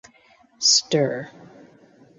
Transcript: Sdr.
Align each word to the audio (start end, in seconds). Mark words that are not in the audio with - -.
Sdr. 0.69 1.13